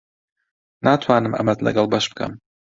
ناتوانم 0.87 1.37
ئەمەت 1.37 1.59
لەگەڵ 1.69 1.85
بەش 1.93 2.05
بکەم. 2.15 2.31